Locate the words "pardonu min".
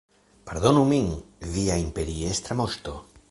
0.51-1.11